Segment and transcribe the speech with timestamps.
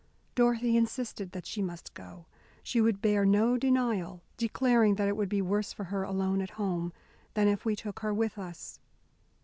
[0.33, 2.25] Dorothy insisted that she must go.
[2.63, 6.49] She would bear no denial, declaring that it would be worse for her alone at
[6.57, 6.91] home,
[7.35, 8.79] than if we took her with us.